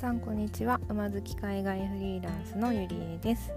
[0.00, 0.80] さんこんにちは。
[0.88, 3.52] 馬好き海外フリーランスのゆりえです。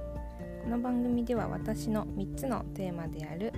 [0.61, 3.53] この番組では私の3つのテーマである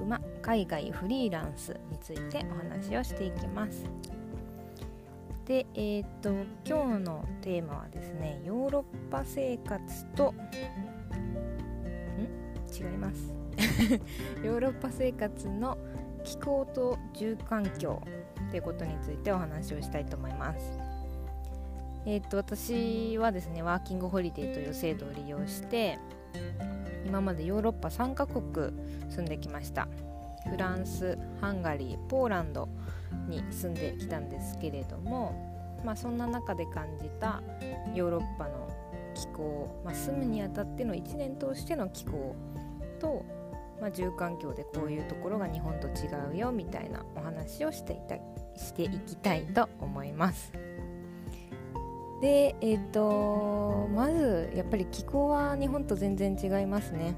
[0.00, 3.90] 馬海外フリーランスについてお話をしていきます。
[5.46, 6.30] でえー、っと
[6.64, 12.22] 今日のテーマはですねヨーロッパ生活とん？
[12.72, 13.32] 違います。
[14.46, 15.76] ヨーロッパ生活の
[16.22, 18.00] 気候と住環境
[18.50, 20.87] ということについてお話をしたいと思います。
[22.06, 25.98] えー、っと私はですねワーキングホリデーという制度を利用して
[27.06, 28.72] 今までヨーロッパ3カ国
[29.10, 29.88] 住んできました
[30.50, 32.68] フランスハンガリーポーランド
[33.28, 37.42] に住んできたんですけれども、まあ、そんな中で感じた
[37.94, 38.68] ヨーロッパの
[39.14, 42.34] 気候、まあ、住むにあたっての1年通しての気候
[43.00, 43.24] と、
[43.80, 48.16] まあ、住環境でこういうところが日本と違うよみたいなお話をしていた
[48.56, 50.67] していきたいと思います。
[52.20, 57.14] でえっ、ー、とまずやっぱり気候は日本と全然違いますね。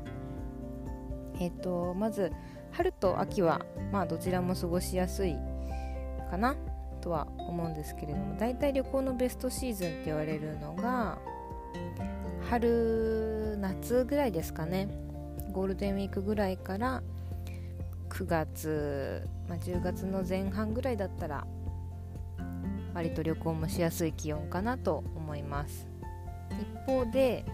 [1.38, 2.32] えっ、ー、とまず
[2.72, 5.36] 春と秋はまあどちらも過ごしやすい
[6.30, 6.54] かな
[7.00, 11.18] とは思うんですけれども大体旅行のベストシーズンって言われるのが
[12.48, 14.88] 春夏ぐらいですかね。
[15.52, 17.02] ゴールデンウィークぐらいから
[18.08, 21.46] 9月、まあ、10月の前半ぐらいだったら
[22.94, 25.88] 割と旅行もしやすい気温かなと思います。
[26.50, 27.44] 一方で、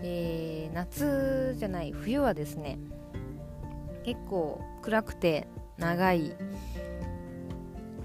[0.00, 2.78] えー、夏じゃない冬はですね
[4.04, 6.32] 結構暗くて長い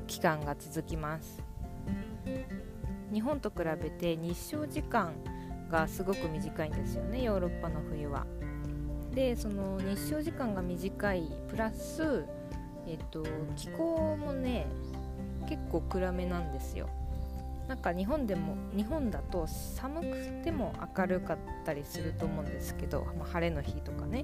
[0.07, 1.44] 期間が続きます。
[3.13, 5.13] 日本と比べて日照時間
[5.69, 8.25] がすごく短いんですよねヨーロッパの冬は。
[9.13, 12.25] でその日照時間が短いプラス
[12.88, 13.23] えっと
[13.55, 14.67] 気候もね
[15.47, 16.89] 結構暗めなんですよ。
[17.67, 24.23] なんか日本でも日本だと寒くても明るかったりすると思うんですけど、まあ、晴れの日とかね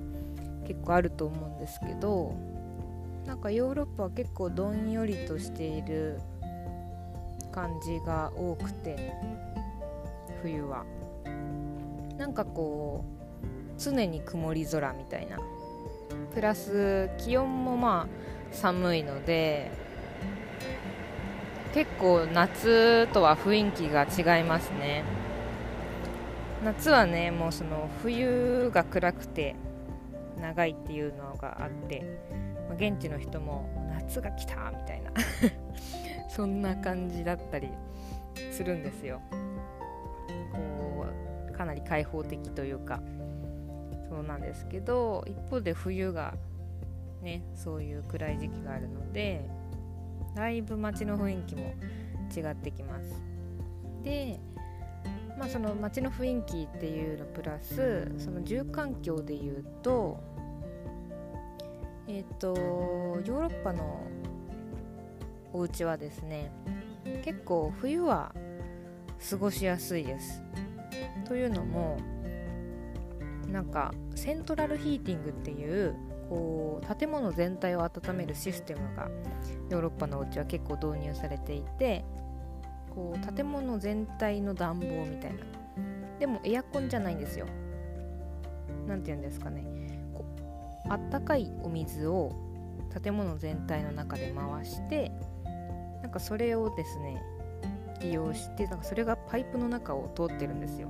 [0.67, 2.35] 結構あると思うんですけど
[3.25, 6.19] なんかヨーロッパは結構どんよりとしている
[7.51, 9.13] 感じが多くて
[10.43, 10.85] 冬は。
[12.17, 15.39] なんかこう常に曇り空みたいな。
[16.33, 19.71] プラス気温もまあ寒いので
[21.73, 25.03] 結構夏とは雰囲気が違いますね。
[26.63, 29.55] 夏はねもうその冬が暗くて
[30.39, 32.19] 長いっていうのがあって
[32.75, 35.11] 現地の人も夏が来たみたいな
[36.29, 37.69] そんな感じだったり
[38.51, 39.21] するんですよ。
[40.53, 41.05] こ
[41.49, 43.01] うかなり開放的というか
[44.09, 46.33] そうなんですけど一方で冬が
[47.21, 49.49] ねそういう暗い時期があるので
[50.35, 51.73] だいぶ街の雰囲気も
[52.35, 53.21] 違ってきます。
[54.03, 54.39] で
[55.37, 60.19] まあその街の雰囲気っていうのプラスその住環境でいうと
[62.07, 64.05] えっ、ー、とヨーロッパの
[65.53, 66.51] お家はですね
[67.23, 68.33] 結構冬は
[69.29, 70.41] 過ごしやすいです。
[71.25, 71.97] というのも
[73.47, 75.95] なんかセントラルヒーティングっていう
[76.31, 79.09] こう建物全体を温めるシステムが
[79.69, 82.05] ヨーロッパのお家は結構導入されていて
[82.89, 85.39] こう建物全体の暖房みたいな。
[86.19, 87.47] でもエアコンじゃないんですよ。
[88.87, 89.65] 何て言うんですかね。
[90.13, 90.23] こ
[90.87, 92.31] うあったかいお水を
[93.03, 95.11] 建物全体の中で回して
[96.01, 97.21] なんかそれをですね
[97.99, 100.87] 利用してなんかそれがパイプの中を通ってるんですよ。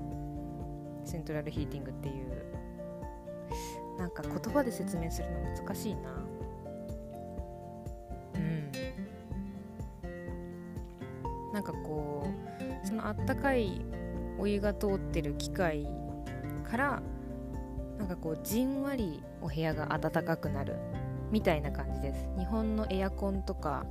[1.03, 2.30] セントラルヒーティングっていう
[4.01, 6.09] なんか言葉で説明するの難しいな。
[8.33, 8.71] うん。
[11.53, 12.27] なんかこ
[12.83, 13.85] うそのあったかい
[14.39, 15.87] お湯が通ってる機械
[16.63, 17.03] から
[17.99, 20.77] なんかこうじんわりお部屋が暖かくなる
[21.29, 22.27] みたいな感じです。
[22.39, 23.85] 日本のエアコンとか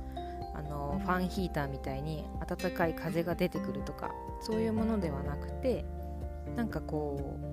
[0.53, 4.11] あのファンヒーターみたいに暖かい風が出てくるとか
[4.41, 5.85] そういうものではなくて
[6.57, 7.50] なんかこう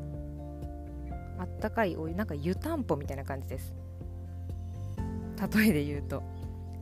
[1.38, 3.74] あったかいお湯なんか湯たんぽみたいな感じです。
[5.54, 6.22] 例えで言うと。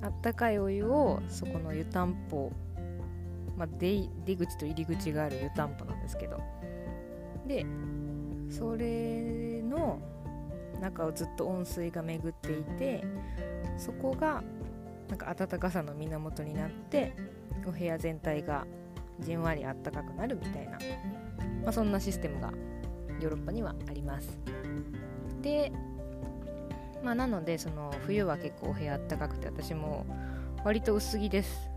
[0.03, 2.53] あったかいお湯をそこの湯たんぽ、
[3.57, 6.41] まあ、出出口と入り口がある湯たんぽなんですけど。
[7.47, 7.65] で
[8.51, 10.01] それの
[10.81, 13.05] 中をずっと温水が巡っていて
[13.77, 14.43] そこが
[15.09, 17.15] なんか暖かさの源になって
[17.67, 18.67] お部屋全体が
[19.21, 20.79] じんわりあったかくなるみたいな、
[21.63, 22.53] まあ、そんなシステムが
[23.21, 24.39] ヨーロッパにはあります。
[25.43, 25.73] で
[27.03, 30.07] まあなのでその冬は結構お部屋あったかくて私も
[30.65, 31.71] 割と薄着です。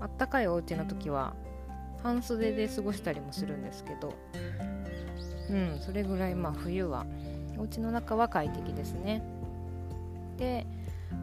[0.00, 1.34] あったかいお家の時は
[2.02, 4.14] 半袖で過ごしたりもするんですけど。
[5.50, 7.06] うんそれぐらいまあ冬は
[7.56, 9.22] お家の中は快適ですね。
[10.36, 10.66] で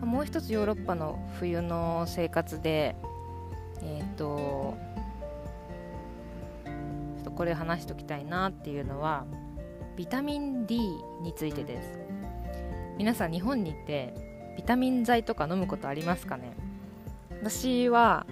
[0.01, 2.95] もう一つヨーロッパの冬の生活で
[3.81, 4.75] えっ、ー、と
[6.65, 9.25] ちょっとこれ話しておきたいなっていうのは
[9.95, 10.77] ビタミン D
[11.21, 11.99] についてです。
[12.97, 14.13] 皆さん日本に行って
[14.57, 16.51] ビタミン剤とか飲むことありますかね？
[17.41, 18.25] 私は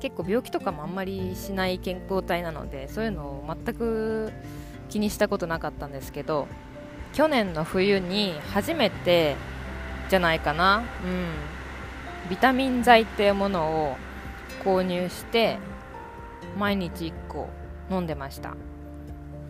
[0.00, 4.32] 結構病気とかもあんまりしない健康体なのでそういうのを全く
[4.90, 6.48] 気にしたことなかったんですけど
[7.14, 9.36] 去年の冬に初めて
[10.10, 13.96] じゃないかな、うん、ビタミン剤っていうものを
[14.64, 15.58] 購入して
[16.58, 17.48] 毎日1個
[17.90, 18.54] 飲んでました。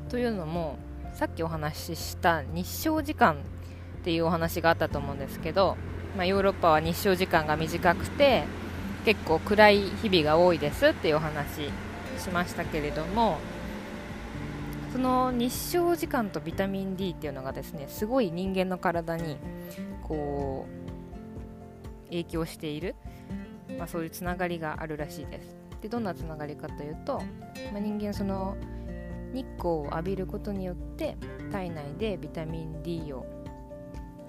[0.08, 0.76] というのも
[1.18, 3.36] さっきお話しした日照時間っ
[4.04, 5.76] ていうお話があったと思うんですけど、
[6.16, 8.44] まあ、ヨーロッパは日照時間が短くて
[9.04, 11.72] 結構暗い日々が多いですっていうお話
[12.20, 13.38] しましたけれども
[14.92, 19.38] その日照時間とビタミン D っていうのがですねすごい人間の体に
[20.04, 20.66] こ
[22.06, 22.94] う影響している、
[23.76, 25.56] まあ、そういうつながりがあるらしいです。
[25.82, 27.20] でどんなつながりかというと、
[27.72, 28.56] まあ、人間その
[29.32, 31.16] 日光を浴びることによって
[31.50, 33.26] 体内でビタミン D を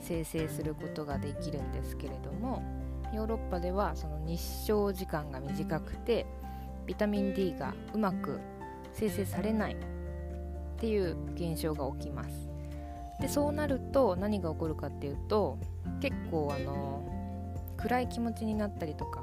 [0.01, 2.63] 生成することができるんですけれども
[3.13, 6.25] ヨーロッパではその日照時間が短くて
[6.86, 8.40] ビタミン D がうまく
[8.94, 9.75] 生成されないっ
[10.80, 12.50] ていう現象が起きます。
[13.19, 15.57] でそうなると何が起こるかっていうと
[16.00, 17.04] 結構あの
[17.75, 19.22] 暗い気持ちになったりとか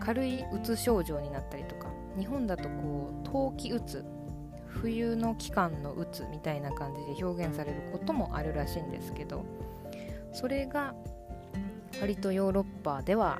[0.00, 1.88] 軽いうつ症状になったりとか
[2.18, 4.04] 日本だとこう冬季うつ
[4.82, 9.44] 冬の期間のうつみたいな感じで表現されることもあるらしいんですけど
[10.32, 10.94] それが
[12.00, 13.38] 割とヨーロッパでは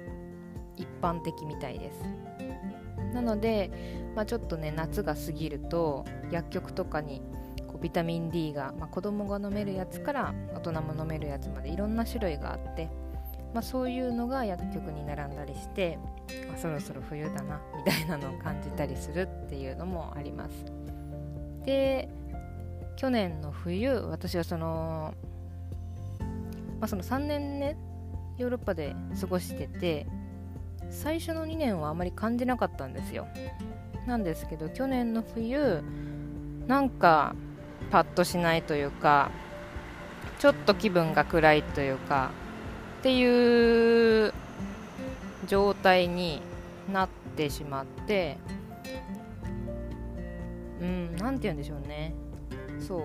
[0.76, 2.00] 一般的みたいです。
[3.12, 3.70] なので、
[4.16, 7.22] まあ、ちょっとね夏が過ぎると薬局とかに
[7.68, 12.90] こうビタミン D が、まあ、子供が飲めるやつから大人も飲めるやつまでいろんな種類があって、
[13.52, 15.98] まあ、そういうのが薬局に並んだりして、
[16.48, 20.83] まあ、そろそろ冬だなみたいなのを感じたりするっていうのもあります。
[21.64, 22.08] で
[22.96, 25.14] 去年の冬私はその,、
[26.80, 27.76] まあ、その3年ね
[28.38, 30.06] ヨーロッパで過ごしてて
[30.90, 33.26] 最初の2年はあまり感じなかったんですよ。
[34.06, 35.82] なんですけど去年の冬
[36.66, 37.34] なんか
[37.90, 39.30] パッとしないというか
[40.38, 42.30] ちょっと気分が暗いというか
[43.00, 44.32] っていう
[45.46, 46.42] 状態に
[46.92, 48.36] なってしまって
[51.24, 52.14] 何て言うんでしょうね。
[52.78, 53.02] そう。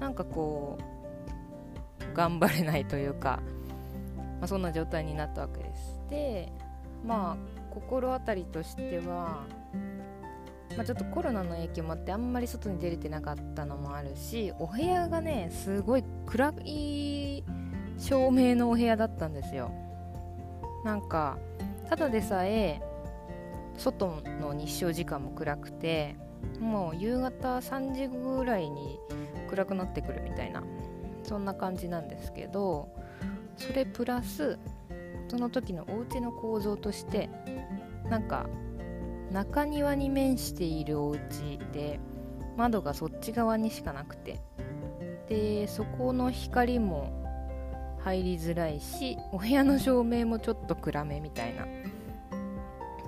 [0.00, 3.40] なんかこう頑張れないというか、
[4.38, 6.00] まあ、そんな状態になったわけです。
[6.08, 6.50] で
[7.04, 9.44] まあ心当たりとしては、
[10.76, 17.44] まあ、ちょっとコロナの影響もあってあんまり外に出れてなかったのもあるしお部屋がねすごい暗い
[17.98, 19.70] 照明のお部屋だったんですよ。
[20.84, 21.36] なんか
[21.90, 22.80] ただでさえ
[23.76, 26.16] 外の日照時間も暗くて
[26.60, 28.98] もう夕方3時ぐらいに
[29.48, 30.62] 暗くなってくるみたいな
[31.22, 32.88] そんな感じなんですけど
[33.56, 34.58] それプラス
[35.28, 37.28] その時のお家の構造として
[38.08, 38.46] なんか
[39.30, 42.00] 中庭に面しているお家で
[42.56, 44.40] 窓がそっち側にしかなくて
[45.28, 47.12] でそこの光も
[48.00, 51.66] 入りづらいしお部屋の照明もちょっと暗めみたいな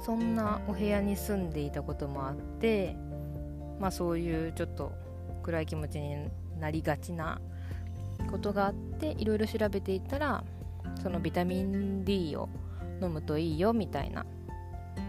[0.04, 2.96] そんなお部屋に住んでいたこともあって
[3.80, 4.92] まあそういうちょっと
[5.42, 7.40] 暗い気持ちになりがちな
[8.30, 10.44] ことがあっていろいろ調べていったら
[11.02, 12.48] そのビタミン D を
[13.02, 14.26] 飲むといいよみたいな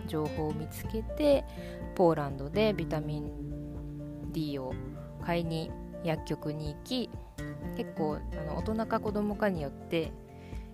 [0.08, 1.44] 情報を見つけて
[1.96, 4.74] ポーランドでビタミン D を
[5.26, 5.70] 買いに
[6.04, 7.10] 薬局に行き
[7.78, 10.12] 結構あの大人か子供かによって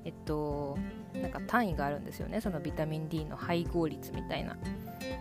[0.05, 0.77] えっと
[1.13, 2.41] なんか単位があるんですよね。
[2.41, 4.57] そのビタミン D の配合率みたいな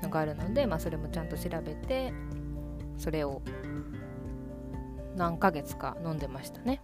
[0.02, 2.12] のがあるので、まあ、それもちゃんと調べて
[2.98, 3.42] それを
[5.16, 6.80] 何ヶ月か飲んでましたね。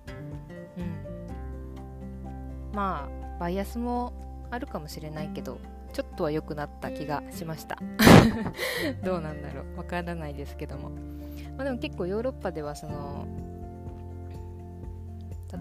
[0.79, 2.75] うん。
[2.75, 4.13] まあバイアスも
[4.51, 5.59] あるかもしれないけど
[5.93, 7.79] ちょっとは良くなった気がしました。
[9.05, 9.79] どうなんだろう。
[9.79, 10.91] わからないですけども、
[11.57, 13.27] まあ、でも結構ヨーロッパではその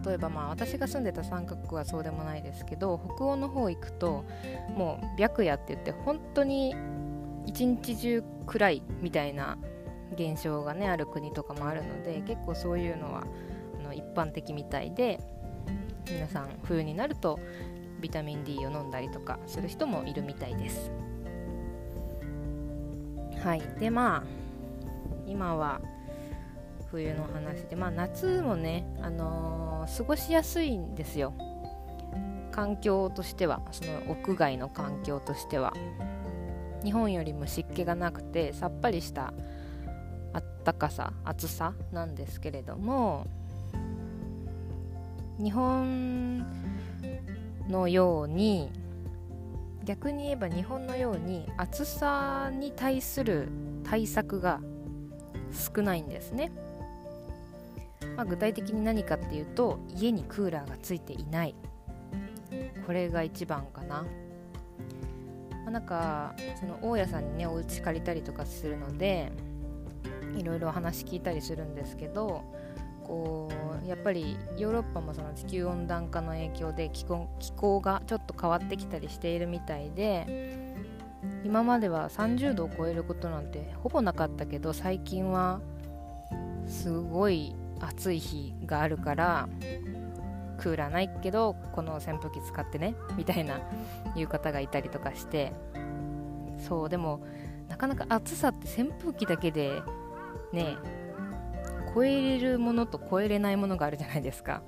[0.05, 4.24] 例えばまあ私が住んでた三角はそうでもないですけど北欧の方行くと
[4.75, 6.74] もう白夜って言って本当に
[7.46, 9.58] 一日中暗いみたいな
[10.13, 13.24] 現象がねある国とかもあるので結構そういうのは
[13.80, 15.20] あの一般的みたいで
[16.10, 17.39] 皆さん冬になると
[18.00, 20.91] ビタミン D を飲んだりとかする人もいるみたいです。
[23.44, 23.62] はい。
[23.80, 24.24] でまあ
[25.27, 25.82] 今は
[26.89, 31.34] 冬の話でまあ夏もね、あのー、過ごしやすいんですよ。
[32.51, 35.74] 環境としてはその屋外の環境としては。
[36.84, 39.34] 日本よりも湿気がなくてさっぱりした
[40.33, 43.27] あったかさ暑さなんですけれども
[45.39, 46.45] 日本
[47.67, 48.71] のように
[49.83, 53.50] 逆に言えば日本のように暑さに対する
[53.83, 54.61] 対策が
[55.75, 56.51] 少ないんですね、
[58.15, 61.55] まあ、具体的に何かっていうと家にクーラーがついていない。
[62.85, 64.03] これが一番かな、
[65.63, 69.31] まあ、なんかその大家さんにねお家借りたりとかするので
[70.38, 72.43] いろいろ話聞いたりするんですけど
[73.03, 73.50] こ
[73.83, 80.75] うやっぱりヨーロッパもその地球温暖化の影響で気候気候がちょっと変わってきたりしているみたいで
[81.43, 85.59] 今までは30度を超えることなんてほぼなかったけど最近は
[86.67, 89.50] すごい暑い日があるから
[90.59, 93.59] クーラーないけどこの扇風機使ってねみたいな
[94.15, 95.53] 言う方がいたりとかして。
[96.61, 97.21] そうでも
[97.67, 99.81] なかなか暑さって扇風機だけで
[100.53, 100.77] ね
[101.93, 104.62] 超えれるものと超えれないものがあるじゃないですか。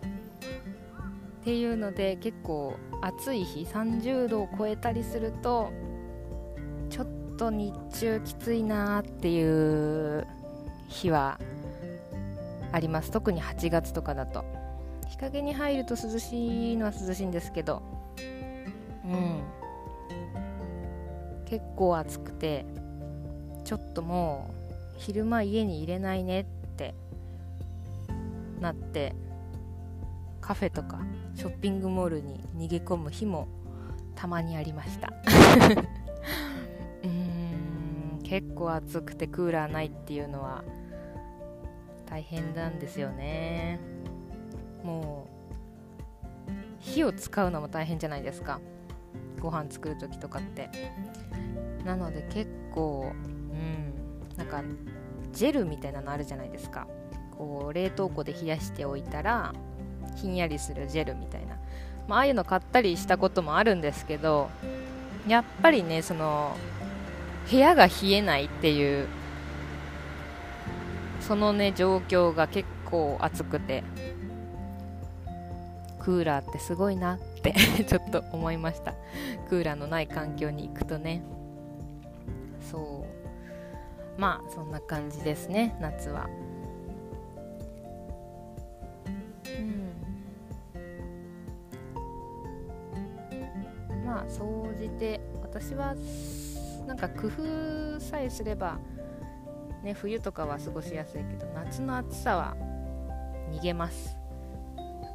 [1.41, 5.71] っていうので結構暑い日30度を超えたりすると
[6.89, 10.25] ちょっと日中きついなっていう
[10.87, 11.39] 日は
[12.71, 13.11] あります。
[13.11, 14.45] 特に8月とかだと。
[15.07, 17.81] 日陰に入ると涼しいのは涼しいんですけど。
[19.05, 19.43] うん。
[21.45, 22.65] 結構暑くて
[23.63, 24.62] ちょっともう
[25.05, 26.45] 昼間家に入れないねっ
[26.77, 26.95] て
[28.61, 29.13] なって
[30.39, 31.01] カフェとか
[31.35, 33.49] ショッピングモールに逃げ込む日も
[34.15, 35.11] たまにありました。
[37.03, 38.21] うーん。
[38.23, 40.63] 結構暑くてクーラーないっていうのは
[42.05, 43.81] 大変なんですよね。
[44.85, 45.27] も
[46.47, 48.61] う火を使うのも大変じゃないですか。
[49.41, 50.69] ご飯作る時とかって。
[51.83, 53.11] なので結構
[54.43, 54.63] なんか
[55.31, 56.87] ジェルみたいなのあるじゃないですか。
[57.31, 59.53] こう冷凍庫で冷やしておいたら
[60.15, 61.57] ひんやりするジェルみたいな、
[62.07, 64.51] まあ、あいうの買ったりしたこともあるんですけど
[65.27, 66.55] やっぱりねその
[67.49, 69.07] 部屋が冷えないっていう
[71.21, 73.83] そのね状況が結構暑くて
[75.99, 77.53] クーラーってすごいなって
[77.87, 78.93] ちょっと思いました。
[79.49, 81.23] クーラーのない環境に行くとね。
[82.69, 83.12] そう。
[84.17, 86.27] まあそんな感じですね夏は。
[94.05, 95.95] まあ総じて私は
[96.85, 98.77] なんか工夫さえすれば
[99.83, 102.55] ね冬とかは過ごしやすいけど夏の暑さは
[103.51, 104.17] 逃げます。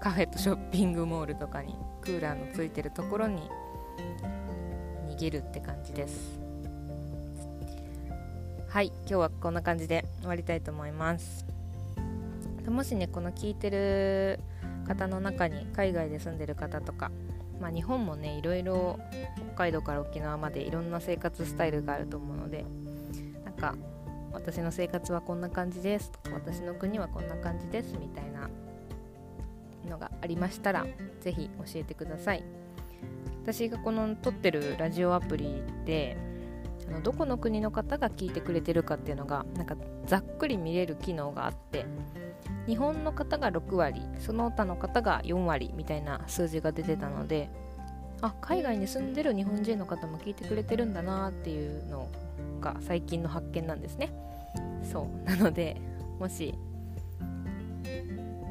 [0.00, 3.42] カフェとショッピングモールとかにクーラーのついてるところに
[5.08, 6.37] 逃げるって感じです。
[8.68, 11.46] はい今日はこんな感じで終わりたいと思います。
[12.68, 14.40] もしねこの聞いてる
[14.86, 17.10] 方の中に海外で住んでる方とか
[17.60, 18.98] まあ、日本もねいろいろ
[19.54, 22.64] 北海道から沖縄までいろんな生活スタイルがあると思うので
[23.44, 23.74] なんか
[24.32, 28.48] 私の生活はこんな感じですとか私の国はこんな感じですみたいな
[29.88, 30.86] のがありましたら
[31.20, 32.44] 是非教えてください。
[33.42, 36.18] 私がこの撮ってるラジオアプリで
[36.88, 39.76] あのどこの国の方が聞いてくれてるかっていうのがなんか
[40.06, 41.86] ざっくり見れる機能があって
[42.66, 47.50] 日本の方が6割その他の方が4割みたいな数字が出てたので
[48.20, 52.08] あ海外に住んでる日本人の方も聞いてくれてるんだなっていうの
[52.60, 54.12] が最近の発見なんですね。
[54.82, 55.24] そう。
[55.24, 55.80] なので
[56.18, 56.54] もし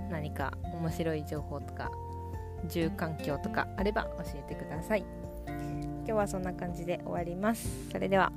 [0.09, 1.91] 何か面白い情報とか
[2.69, 5.05] 住環境とかあれば教えてください。
[6.07, 7.67] 今日はそんな感じで終わります。
[7.91, 8.31] それでは。